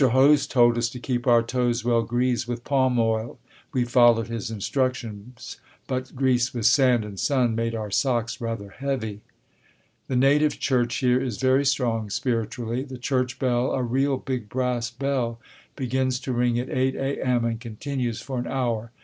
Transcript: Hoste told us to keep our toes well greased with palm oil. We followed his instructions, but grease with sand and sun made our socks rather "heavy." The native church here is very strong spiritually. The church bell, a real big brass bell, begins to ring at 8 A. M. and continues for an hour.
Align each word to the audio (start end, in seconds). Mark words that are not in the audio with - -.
Hoste 0.03 0.49
told 0.49 0.79
us 0.79 0.89
to 0.89 0.99
keep 0.99 1.27
our 1.27 1.43
toes 1.43 1.85
well 1.85 2.01
greased 2.01 2.47
with 2.47 2.63
palm 2.63 2.97
oil. 2.97 3.37
We 3.71 3.85
followed 3.85 4.29
his 4.29 4.49
instructions, 4.49 5.57
but 5.85 6.15
grease 6.15 6.55
with 6.55 6.65
sand 6.65 7.05
and 7.05 7.19
sun 7.19 7.53
made 7.53 7.75
our 7.75 7.91
socks 7.91 8.41
rather 8.41 8.71
"heavy." 8.71 9.21
The 10.07 10.15
native 10.15 10.59
church 10.59 10.95
here 10.95 11.21
is 11.21 11.37
very 11.37 11.65
strong 11.65 12.09
spiritually. 12.09 12.81
The 12.81 12.97
church 12.97 13.37
bell, 13.37 13.73
a 13.73 13.83
real 13.83 14.17
big 14.17 14.49
brass 14.49 14.89
bell, 14.89 15.39
begins 15.75 16.19
to 16.21 16.33
ring 16.33 16.57
at 16.57 16.67
8 16.71 16.95
A. 16.95 17.23
M. 17.23 17.45
and 17.45 17.59
continues 17.59 18.19
for 18.21 18.39
an 18.39 18.47
hour. 18.47 18.89